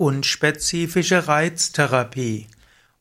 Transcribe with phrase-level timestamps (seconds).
[0.00, 2.46] Unspezifische Reiztherapie.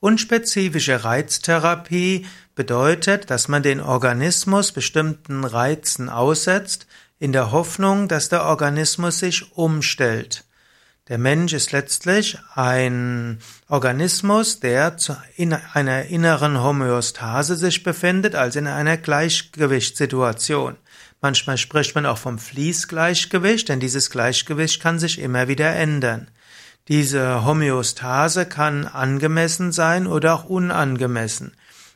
[0.00, 6.86] Unspezifische Reiztherapie bedeutet, dass man den Organismus bestimmten Reizen aussetzt,
[7.18, 10.44] in der Hoffnung, dass der Organismus sich umstellt.
[11.08, 14.96] Der Mensch ist letztlich ein Organismus, der
[15.36, 20.78] in einer inneren Homöostase sich befindet, also in einer Gleichgewichtssituation.
[21.20, 26.30] Manchmal spricht man auch vom Fließgleichgewicht, denn dieses Gleichgewicht kann sich immer wieder ändern.
[26.88, 31.52] Diese Homöostase kann angemessen sein oder auch unangemessen.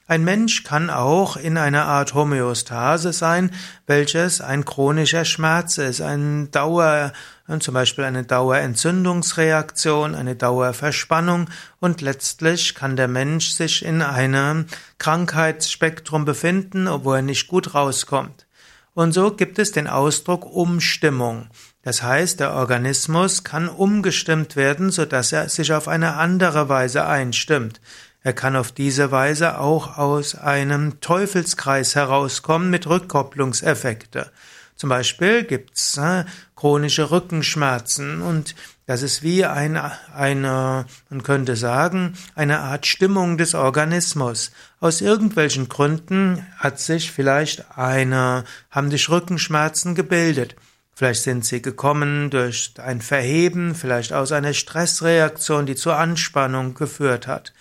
[0.09, 3.53] Ein Mensch kann auch in einer Art Homöostase sein,
[3.87, 7.13] welches ein chronischer Schmerz ist, ein Dauer,
[7.61, 14.67] zum Beispiel eine Dauerentzündungsreaktion, eine Dauerverspannung und letztlich kann der Mensch sich in einem
[14.99, 18.49] Krankheitsspektrum befinden, obwohl er nicht gut rauskommt.
[19.01, 21.47] Und so gibt es den Ausdruck Umstimmung.
[21.83, 27.07] Das heißt, der Organismus kann umgestimmt werden, so dass er sich auf eine andere Weise
[27.07, 27.81] einstimmt.
[28.23, 34.31] Er kann auf diese Weise auch aus einem Teufelskreis herauskommen mit Rückkopplungseffekte.
[34.81, 36.25] Zum Beispiel gibt's äh,
[36.57, 38.55] chronische Rückenschmerzen und
[38.87, 44.53] das ist wie eine, eine, man könnte sagen, eine Art Stimmung des Organismus.
[44.81, 50.57] Aus irgendwelchen Gründen hat sich vielleicht eine, haben sich Rückenschmerzen gebildet.
[50.95, 57.27] Vielleicht sind sie gekommen durch ein Verheben, vielleicht aus einer Stressreaktion, die zur Anspannung geführt
[57.27, 57.53] hat.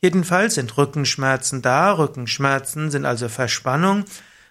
[0.00, 4.04] Jedenfalls sind Rückenschmerzen da, Rückenschmerzen sind also Verspannung.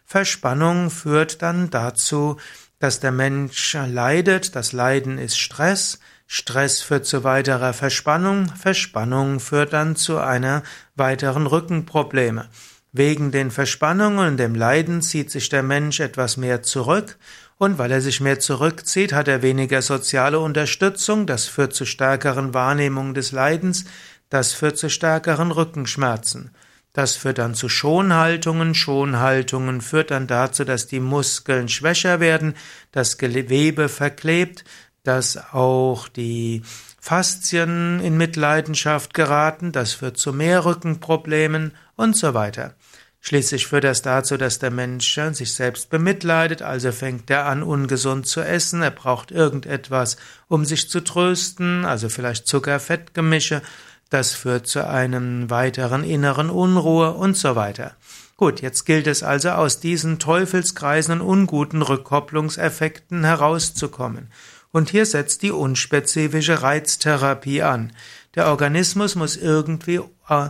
[0.10, 2.38] Verspannung führt dann dazu,
[2.80, 9.72] dass der Mensch leidet, das Leiden ist Stress, Stress führt zu weiterer Verspannung, Verspannung führt
[9.72, 10.64] dann zu einer
[10.96, 12.50] weiteren Rückenprobleme.
[12.92, 17.20] Wegen den Verspannungen und dem Leiden zieht sich der Mensch etwas mehr zurück.
[17.60, 22.56] Und weil er sich mehr zurückzieht, hat er weniger soziale Unterstützung, das führt zu stärkeren
[22.56, 23.86] Wahrnehmungen des Leidens,
[24.30, 26.50] das führt zu stärkeren Rückenschmerzen.
[26.94, 28.74] Das führt dann zu Schonhaltungen.
[28.74, 32.56] Schonhaltungen führt dann dazu, dass die Muskeln schwächer werden,
[32.92, 34.64] das Gewebe verklebt,
[35.04, 36.64] dass auch die
[37.00, 42.76] Faszien in Mitleidenschaft geraten, das führt zu mehr Rückenproblemen und so weiter.
[43.22, 48.28] Schließlich führt das dazu, dass der Mensch sich selbst bemitleidet, also fängt er an, ungesund
[48.28, 50.18] zu essen, er braucht irgendetwas,
[50.48, 53.62] um sich zu trösten, also vielleicht Zucker-Fett-Gemische,
[54.10, 57.96] das führt zu einem weiteren inneren Unruhe und so weiter.
[58.38, 64.32] Gut, jetzt gilt es also aus diesen Teufelskreisen und unguten Rückkopplungseffekten herauszukommen.
[64.72, 67.92] Und hier setzt die unspezifische Reiztherapie an.
[68.36, 70.00] Der Organismus muss irgendwie
[70.30, 70.50] äh,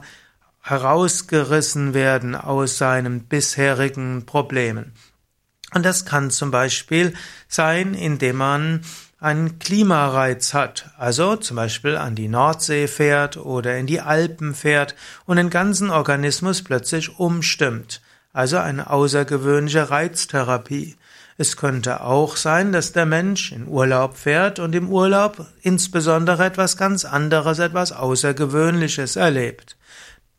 [0.61, 4.93] herausgerissen werden aus seinen bisherigen Problemen.
[5.73, 7.13] Und das kann zum Beispiel
[7.47, 8.81] sein, indem man
[9.19, 14.95] einen Klimareiz hat, also zum Beispiel an die Nordsee fährt oder in die Alpen fährt
[15.25, 20.95] und den ganzen Organismus plötzlich umstimmt, also eine außergewöhnliche Reiztherapie.
[21.37, 26.77] Es könnte auch sein, dass der Mensch in Urlaub fährt und im Urlaub insbesondere etwas
[26.77, 29.77] ganz anderes, etwas Außergewöhnliches erlebt.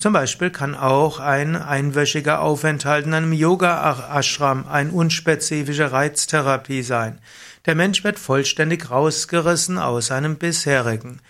[0.01, 7.19] Zum Beispiel kann auch ein einwöchiger Aufenthalt in einem Yoga-Ashram ein unspezifische Reiztherapie sein.
[7.67, 11.21] Der Mensch wird vollständig rausgerissen aus seinem bisherigen.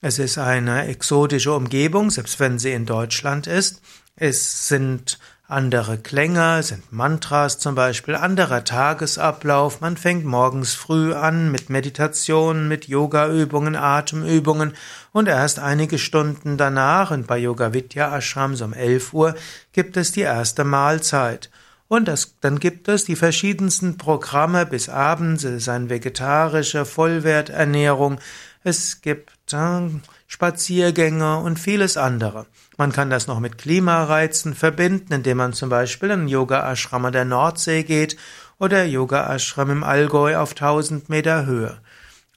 [0.00, 3.82] Es ist eine exotische Umgebung, selbst wenn sie in Deutschland ist.
[4.16, 9.80] Es sind andere Klänge, sind Mantras zum Beispiel, anderer Tagesablauf.
[9.80, 14.74] Man fängt morgens früh an mit Meditation, mit Yogaübungen, Atemübungen
[15.12, 19.36] und erst einige Stunden danach, und bei Yoga Vidya Ashram so um 11 Uhr,
[19.72, 21.48] gibt es die erste Mahlzeit.
[21.86, 25.44] Und das, dann gibt es die verschiedensten Programme bis abends.
[25.44, 28.18] Es ist eine vegetarische Vollwerternährung.
[28.64, 29.90] Es gibt äh,
[30.26, 32.46] Spaziergänge und vieles andere.
[32.76, 37.24] Man kann das noch mit Klimareizen verbinden, indem man zum Beispiel in Yoga-Ashram an der
[37.24, 38.16] Nordsee geht
[38.58, 41.78] oder Yoga-Ashram im Allgäu auf 1000 Meter Höhe.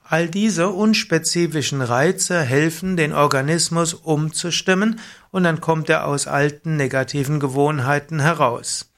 [0.03, 4.99] All diese unspezifischen Reize helfen, den Organismus umzustimmen
[5.29, 8.89] und dann kommt er aus alten negativen Gewohnheiten heraus.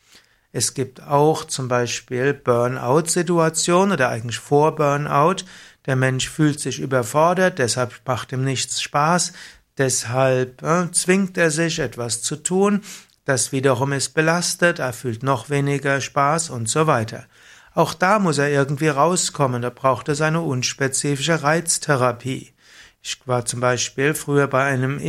[0.53, 5.45] Es gibt auch zum Beispiel Burnout-Situationen oder eigentlich vor Burnout.
[5.85, 9.33] Der Mensch fühlt sich überfordert, deshalb macht ihm nichts Spaß,
[9.77, 12.81] deshalb äh, zwingt er sich etwas zu tun,
[13.25, 17.25] das wiederum ist belastet, er fühlt noch weniger Spaß und so weiter.
[17.73, 22.53] Auch da muss er irgendwie rauskommen, da braucht er seine unspezifische Reiztherapie.
[23.01, 24.99] Ich war zum Beispiel früher bei einem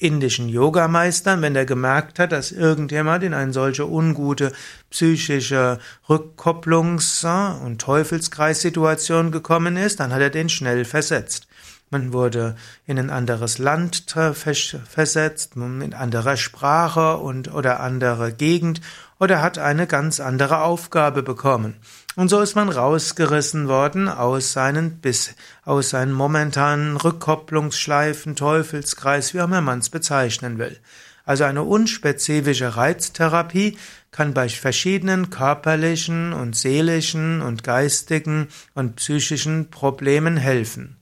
[0.00, 4.52] indischen Yogameistern, wenn der gemerkt hat, dass irgendjemand in eine solche ungute
[4.90, 11.46] psychische Rückkopplungs- und Teufelskreissituation gekommen ist, dann hat er den schnell versetzt.
[11.90, 12.56] man wurde
[12.86, 18.80] in ein anderes Land versetzt, in anderer Sprache und oder andere Gegend
[19.18, 21.76] oder hat eine ganz andere Aufgabe bekommen.
[22.16, 25.34] Und so ist man rausgerissen worden aus seinen bis
[25.64, 30.76] aus seinen momentanen Rückkopplungsschleifen, Teufelskreis, wie auch immer man es bezeichnen will.
[31.24, 33.78] Also eine unspezifische Reiztherapie
[34.10, 40.96] kann bei verschiedenen körperlichen und seelischen und geistigen und psychischen Problemen helfen.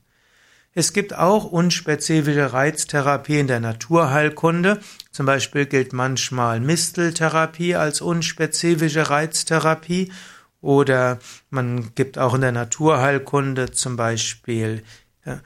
[0.75, 4.79] Es gibt auch unspezifische Reiztherapie in der Naturheilkunde.
[5.11, 10.11] Zum Beispiel gilt manchmal Misteltherapie als unspezifische Reiztherapie
[10.61, 11.19] oder
[11.49, 14.83] man gibt auch in der Naturheilkunde zum Beispiel
[15.25, 15.39] ja,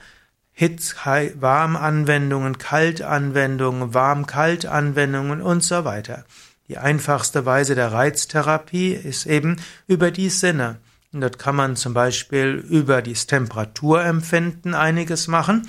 [0.52, 6.26] Hitz, Warmanwendungen, Kaltanwendungen, Warm-Kalt-Anwendungen und so weiter.
[6.68, 9.58] Die einfachste Weise der Reiztherapie ist eben
[9.88, 10.78] über die Sinne.
[11.12, 15.68] Und dort kann man zum Beispiel über das Temperaturempfinden einiges machen.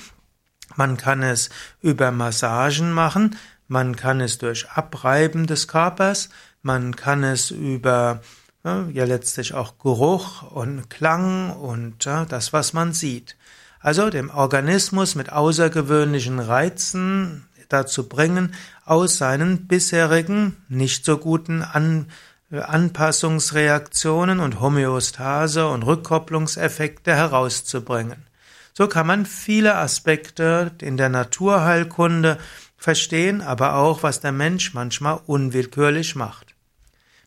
[0.76, 1.50] Man kann es
[1.80, 3.36] über Massagen machen.
[3.68, 6.28] Man kann es durch Abreiben des Körpers.
[6.62, 8.20] Man kann es über
[8.64, 13.36] ja, letztlich auch Geruch und Klang und ja, das, was man sieht.
[13.78, 18.54] Also dem Organismus mit außergewöhnlichen Reizen dazu bringen,
[18.86, 22.06] aus seinen bisherigen nicht so guten An
[22.50, 28.26] Anpassungsreaktionen und Homöostase und Rückkopplungseffekte herauszubringen.
[28.74, 32.38] So kann man viele Aspekte in der Naturheilkunde
[32.76, 36.53] verstehen, aber auch, was der Mensch manchmal unwillkürlich macht.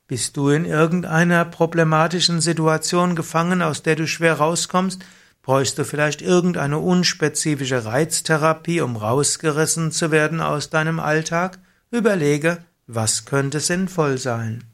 [0.08, 5.04] Bist du in irgendeiner problematischen Situation gefangen, aus der du schwer rauskommst,
[5.48, 11.60] Bräuchst du vielleicht irgendeine unspezifische Reiztherapie, um rausgerissen zu werden aus deinem Alltag?
[11.90, 14.66] Überlege, was könnte sinnvoll sein.